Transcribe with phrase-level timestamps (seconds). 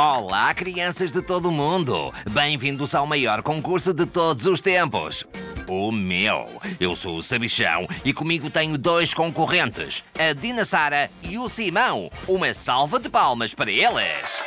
[0.00, 2.14] Olá, crianças de todo o mundo!
[2.30, 5.26] Bem-vindos ao maior concurso de todos os tempos.
[5.66, 6.46] O meu.
[6.78, 12.08] Eu sou o Sabichão e comigo tenho dois concorrentes, a Dina Sara e o Simão.
[12.28, 14.40] Uma salva de palmas para eles!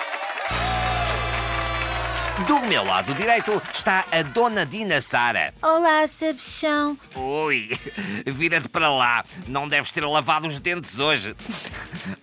[2.47, 5.53] Do meu lado direito está a Dona Dina Sara.
[5.61, 6.97] Olá, Sabichão.
[7.13, 7.77] Ui,
[8.25, 9.25] vira-te para lá.
[9.49, 11.35] Não deves ter lavado os dentes hoje.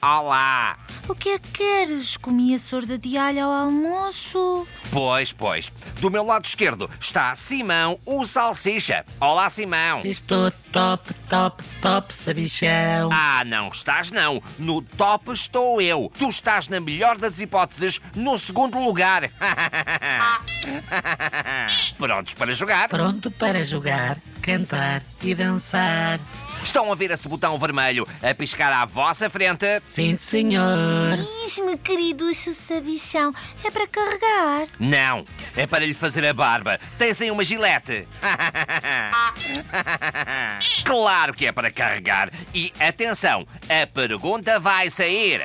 [0.00, 0.78] Olá.
[1.08, 2.18] O que é que queres?
[2.18, 4.66] Comi a sorda de alho ao almoço.
[4.90, 5.72] Pois, pois.
[6.00, 9.06] Do meu lado esquerdo está Simão, o Salsicha.
[9.18, 10.02] Olá, Simão.
[10.04, 13.08] Estou top, top, top, sabichão.
[13.10, 14.42] Ah, não estás não.
[14.58, 16.12] No top estou eu.
[16.18, 19.30] Tu estás na melhor das hipóteses, no segundo lugar.
[21.96, 22.90] Prontos para jogar?
[22.90, 24.18] Pronto para jogar,
[24.48, 26.18] cantar e dançar.
[26.64, 29.66] Estão a ver esse botão vermelho a piscar à vossa frente?
[29.94, 31.18] Sim, senhor.
[31.44, 34.68] Diz-me, querido Sabichão, é para carregar.
[34.80, 36.78] Não, é para lhe fazer a barba.
[36.96, 38.08] Tens aí uma gilete.
[40.82, 42.30] claro que é para carregar.
[42.54, 45.42] E atenção, a pergunta vai sair.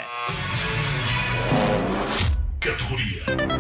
[2.62, 3.53] Categoria.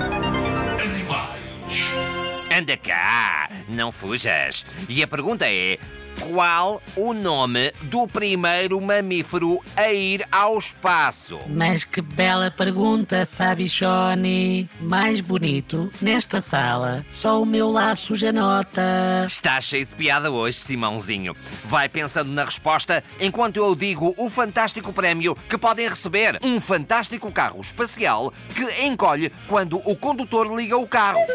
[2.55, 4.63] Anda cá, não fujas.
[4.87, 5.79] E a pergunta é:
[6.19, 11.39] qual o nome do primeiro mamífero a ir ao espaço?
[11.49, 14.69] Mas que bela pergunta, sabichone.
[14.79, 19.23] Mais bonito, nesta sala, só o meu laço já nota.
[19.25, 21.35] Está cheio de piada hoje, Simãozinho.
[21.63, 26.37] Vai pensando na resposta enquanto eu digo o fantástico prémio que podem receber.
[26.43, 31.25] Um fantástico carro espacial que encolhe quando o condutor liga o carro.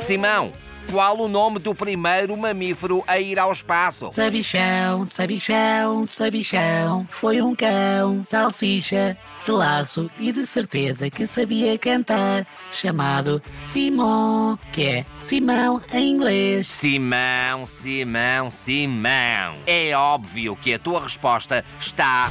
[0.00, 0.52] Simão,
[0.90, 4.10] qual o nome do primeiro mamífero a ir ao espaço?
[4.12, 7.06] Sabichão, sabichão, sabichão.
[7.10, 13.42] Foi um cão, salsicha, de laço e de certeza que sabia cantar, chamado
[13.72, 16.66] Simão, que é Simão em inglês.
[16.66, 19.56] Simão, Simão, Simão.
[19.66, 22.30] É óbvio que a tua resposta está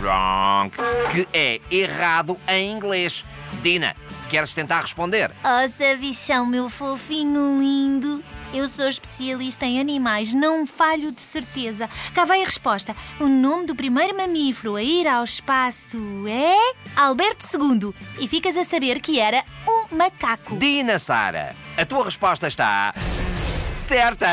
[0.00, 0.70] wrong,
[1.10, 3.24] que é errado em inglês.
[3.62, 3.96] Dina,
[4.28, 5.30] queres tentar responder?
[5.42, 8.22] Oh, Sabichão, meu fofinho lindo.
[8.54, 11.90] Eu sou especialista em animais, não falho de certeza.
[12.14, 12.94] Cá vai a resposta.
[13.20, 15.98] O nome do primeiro mamífero a ir ao espaço
[16.28, 16.56] é.
[16.96, 17.92] Alberto II.
[18.18, 20.56] E ficas a saber que era um macaco.
[20.56, 22.94] Dina Sara, a tua resposta está
[23.76, 24.26] certa.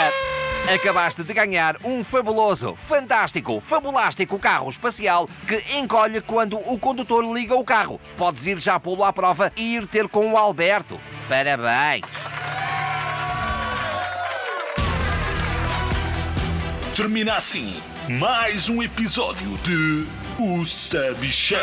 [0.71, 7.53] Acabaste de ganhar um fabuloso, fantástico, fabulástico carro espacial que encolhe quando o condutor liga
[7.53, 7.99] o carro.
[8.15, 10.97] Podes ir já pô-lo à prova e ir ter com o Alberto.
[11.27, 12.05] Parabéns!
[16.95, 17.75] Termina assim
[18.07, 20.07] mais um episódio de
[20.39, 21.59] O Sabichão.